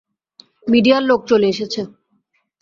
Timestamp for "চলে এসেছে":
1.29-1.81